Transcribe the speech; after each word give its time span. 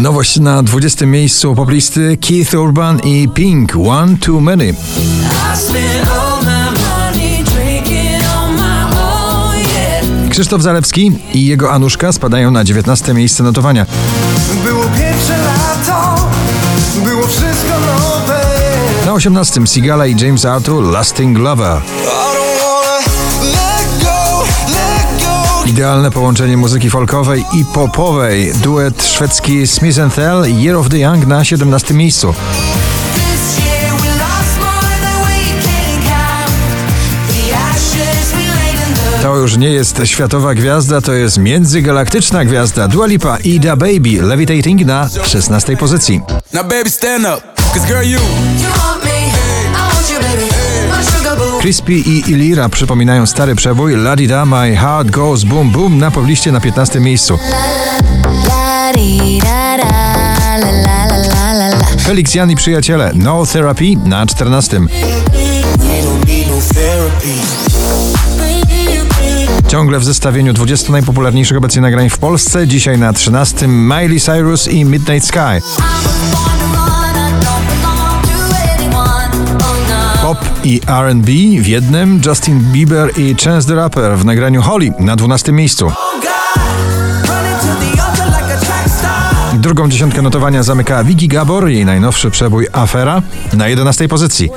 Nowość 0.00 0.40
na 0.40 0.62
20. 0.62 1.06
miejscu 1.06 1.54
poplisty 1.54 2.18
Keith 2.28 2.54
Urban 2.54 3.00
i 3.00 3.28
Pink 3.34 3.76
One 3.76 4.16
Too 4.16 4.40
Many. 4.40 4.74
Krzysztof 10.30 10.62
Zalewski 10.62 11.12
i 11.34 11.46
jego 11.46 11.72
Anuszka 11.72 12.12
spadają 12.12 12.50
na 12.50 12.64
19. 12.64 13.14
miejsce 13.14 13.42
notowania. 13.42 13.86
Było 14.64 14.84
pierwsze 14.84 15.38
lato, 15.38 16.28
było 17.04 17.26
wszystko 17.26 17.74
nowe. 17.80 18.40
Na 19.06 19.12
18. 19.12 19.66
Sigala 19.66 20.06
i 20.06 20.16
James 20.20 20.44
Arthur 20.44 20.84
Lasting 20.84 21.38
Lover. 21.38 21.82
Idealne 25.70 26.10
połączenie 26.10 26.56
muzyki 26.56 26.90
folkowej 26.90 27.44
i 27.52 27.64
popowej. 27.64 28.52
Duet 28.54 29.04
szwedzki 29.04 29.66
Smith 29.66 29.98
Tell 30.14 30.44
Year 30.62 30.76
of 30.76 30.88
the 30.88 30.98
Young 30.98 31.26
na 31.26 31.44
17. 31.44 31.94
miejscu. 31.94 32.34
To 39.22 39.36
już 39.36 39.56
nie 39.56 39.70
jest 39.70 40.00
światowa 40.04 40.54
gwiazda, 40.54 41.00
to 41.00 41.12
jest 41.12 41.38
międzygalaktyczna 41.38 42.44
gwiazda. 42.44 42.88
Dua 42.88 43.06
Lipa 43.06 43.38
i 43.38 43.60
Da 43.60 43.76
Baby 43.76 44.22
Levitating 44.22 44.86
na 44.86 45.08
16. 45.24 45.76
pozycji. 45.76 46.20
Now, 46.52 46.62
baby, 46.62 46.90
stand 46.90 47.24
up. 47.24 47.62
Cause, 47.74 47.86
girl, 47.86 48.10
you. 48.10 48.20
Crispy 51.60 51.92
i 51.92 52.30
Ilira 52.30 52.68
przypominają 52.68 53.26
stary 53.26 53.54
przebój 53.54 53.94
La 53.94 54.16
Di 54.16 54.28
Da 54.28 54.46
My 54.46 54.76
Heart 54.76 55.10
Goes 55.10 55.44
Boom 55.44 55.70
Boom 55.70 55.98
na 55.98 56.10
pobliście 56.10 56.52
na 56.52 56.60
15. 56.60 57.00
miejscu. 57.00 57.38
Felix 62.00 62.34
Jan 62.34 62.50
i 62.50 62.56
przyjaciele 62.56 63.12
No 63.14 63.46
Therapy 63.46 63.84
na 64.04 64.26
14. 64.26 64.80
Ciągle 69.68 69.98
w 69.98 70.04
zestawieniu 70.04 70.52
20 70.52 70.92
najpopularniejszych 70.92 71.56
obecnie 71.56 71.82
nagrań 71.82 72.10
w 72.10 72.18
Polsce, 72.18 72.66
dzisiaj 72.66 72.98
na 72.98 73.12
13 73.12 73.68
Miley 73.68 74.20
Cyrus 74.20 74.68
i 74.68 74.84
Midnight 74.84 75.28
Sky. 75.28 75.62
Pop 80.30 80.64
i 80.64 80.80
R&B 80.86 81.32
w 81.60 81.66
jednym, 81.66 82.20
Justin 82.26 82.60
Bieber 82.72 83.18
i 83.18 83.34
Chance 83.44 83.68
the 83.68 83.74
Rapper 83.74 84.18
w 84.18 84.24
nagraniu 84.24 84.62
Holly 84.62 84.92
na 84.98 85.16
12 85.16 85.52
miejscu. 85.52 85.92
Drugą 89.52 89.88
dziesiątkę 89.88 90.22
notowania 90.22 90.62
zamyka 90.62 91.04
Vicky 91.04 91.28
Gabor, 91.28 91.68
jej 91.68 91.84
najnowszy 91.84 92.30
przebój 92.30 92.66
Afera 92.72 93.22
na 93.52 93.68
11 93.68 94.08
pozycji. 94.08 94.50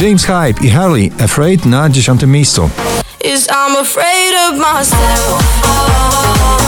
James 0.00 0.24
Hype 0.24 0.66
i 0.66 0.70
Harley 0.70 1.12
Afraid 1.24 1.66
na 1.66 1.88
10 1.88 2.22
miejscu. 2.26 2.70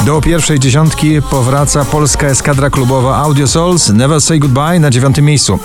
Do 0.05 0.21
pierwszej 0.21 0.59
dziesiątki 0.59 1.23
powraca 1.23 1.85
polska 1.85 2.27
eskadra 2.27 2.71
klubowa 2.71 3.17
Audio 3.17 3.49
Souls 3.49 3.89
Never 3.89 4.21
Say 4.21 4.39
Goodbye 4.39 4.81
na 4.81 4.91
9 4.91 5.19
miejscu. 5.19 5.59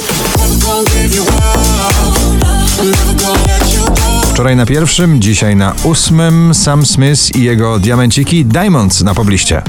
Wczoraj 4.34 4.56
na 4.56 4.66
pierwszym, 4.66 5.22
dzisiaj 5.22 5.56
na 5.56 5.74
ósmym 5.84 6.54
Sam 6.54 6.86
Smith 6.86 7.36
i 7.36 7.44
jego 7.44 7.80
diamenciki 7.80 8.46
Diamonds 8.46 9.04
na 9.04 9.14
pobliście. 9.14 9.62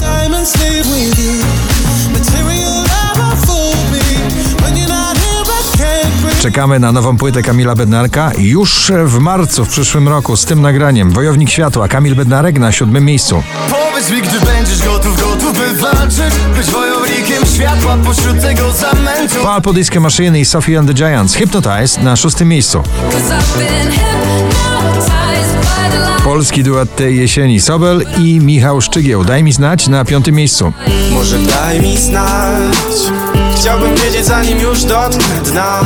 Czekamy 6.41 6.79
na 6.79 6.93
nową 6.93 7.17
płytę 7.17 7.43
Kamila 7.43 7.75
Bednarka 7.75 8.33
już 8.39 8.93
w 9.05 9.19
marcu 9.19 9.65
w 9.65 9.69
przyszłym 9.69 10.09
roku 10.09 10.37
z 10.37 10.45
tym 10.45 10.63
nagraniem. 10.63 11.11
Wojownik 11.11 11.51
Światła 11.51 11.89
Kamil 11.89 12.15
Bednarek 12.15 12.59
na 12.59 12.73
siódmym 12.73 13.05
miejscu. 13.05 13.43
Powiedz 13.71 14.11
mi, 14.11 14.23
gdy 14.23 14.41
będziesz 14.41 14.85
gotów, 14.85 15.21
gotów 15.21 15.59
by 15.59 15.75
walczyć 15.75 16.35
Być 16.57 16.67
wojownikiem 16.67 17.47
światła 17.55 17.97
pośród 18.05 18.41
tego 18.41 18.73
zamętu 18.73 19.35
Purple 19.55 19.73
Disco 19.73 20.01
Machine 20.01 20.41
i 20.41 20.45
Sophie 20.45 20.79
and 20.79 20.89
the 20.89 20.95
Giants 20.95 21.35
Hypnotize 21.35 22.03
na 22.03 22.17
szóstym 22.17 22.49
miejscu. 22.49 22.83
Hypnotized. 22.83 24.01
Polski 26.25 26.63
duet 26.63 26.97
tej 26.97 27.17
jesieni 27.17 27.61
Sobel 27.61 28.07
i 28.19 28.41
Michał 28.41 28.81
Szczygieł. 28.81 29.25
Daj 29.25 29.43
mi 29.43 29.53
znać 29.53 29.89
na 29.89 30.05
piątym 30.05 30.35
miejscu. 30.35 30.73
Może 31.13 31.39
daj 31.39 31.81
mi 31.81 31.99
znać 31.99 32.77
Chciałbym 33.61 33.97
wiedzieć 33.97 34.27
zanim 34.27 34.59
już 34.59 34.85
dotknę 34.85 35.41
dna 35.45 35.81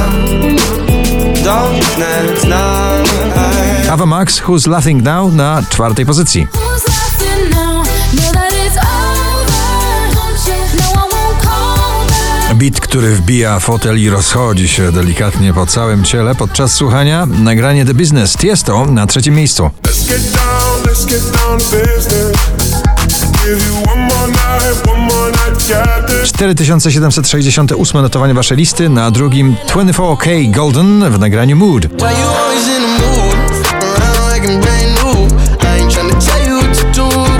Dotknę 1.45 2.23
dna 2.43 2.91
Ava 3.91 4.07
Max 4.07 4.41
Who's 4.41 4.69
Laughing 4.69 5.03
Now 5.03 5.35
na 5.35 5.63
czwartej 5.71 6.07
pozycji. 6.07 6.47
Back? 6.47 6.85
Beat, 12.55 12.81
który 12.81 13.15
wbija 13.15 13.61
fotel 13.61 14.01
i 14.01 14.09
rozchodzi 14.09 14.69
się 14.69 14.93
delikatnie 14.93 15.53
po 15.53 15.67
całym 15.67 16.05
ciele 16.05 16.35
podczas 16.35 16.75
słuchania. 16.75 17.27
Nagranie 17.27 17.85
The 17.85 17.95
Business 17.95 18.37
Tiesto 18.37 18.87
na 18.87 19.07
trzecim 19.07 19.35
miejscu. 19.35 19.71
Let's 19.83 20.09
get 20.09 20.33
down, 20.33 20.83
let's 20.85 21.07
get 21.07 21.21
down 21.21 21.59
business. 21.59 22.64
4768 26.25 28.03
notowanie 28.03 28.35
waszej 28.35 28.57
listy, 28.57 28.89
na 28.89 29.11
drugim 29.11 29.57
24K 29.69 30.51
Golden 30.51 31.11
w 31.11 31.19
nagraniu 31.19 31.57
Mood. 31.57 31.87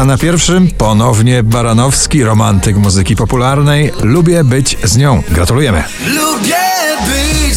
A 0.01 0.05
na 0.05 0.19
pierwszym 0.19 0.69
ponownie 0.79 1.43
Baranowski, 1.43 2.25
romantyk 2.25 2.77
muzyki 2.77 3.17
popularnej. 3.17 3.93
Lubię 4.03 4.45
być 4.45 4.79
z 4.85 4.97
nią. 4.97 5.23
Gratulujemy. 5.31 5.85
Lubię 6.07 6.57
być 7.07 7.57